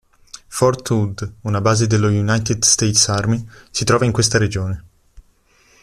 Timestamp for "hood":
0.89-1.33